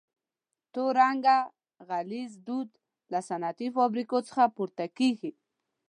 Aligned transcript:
تور 0.73 0.91
رنګه 1.01 1.37
غلیظ 1.89 2.31
دود 2.47 2.69
له 3.11 3.19
صنعتي 3.27 3.67
فابریکو 3.75 4.17
څخه 4.27 4.43
پورته 4.55 4.85
کیږي. 4.97 5.31